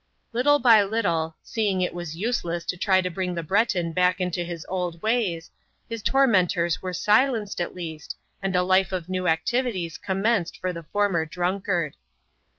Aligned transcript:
Little 0.33 0.57
by 0.57 0.81
little, 0.81 1.35
seeing 1.43 1.79
it 1.81 1.93
was 1.93 2.17
useless 2.17 2.65
to 2.65 2.75
try 2.75 3.01
to 3.01 3.11
bring 3.11 3.35
the 3.35 3.43
Breton 3.43 3.93
back 3.93 4.19
into 4.19 4.43
his 4.43 4.65
old 4.67 4.99
ways, 5.03 5.51
his 5.87 6.01
tormentors 6.01 6.81
were 6.81 6.91
silenced 6.91 7.61
at 7.61 7.75
least, 7.75 8.15
and 8.41 8.55
a 8.55 8.63
life 8.63 8.91
of 8.91 9.09
new 9.09 9.27
activities 9.27 9.99
commenced 9.99 10.57
for 10.59 10.73
the 10.73 10.81
former 10.91 11.23
drunkard. 11.27 11.97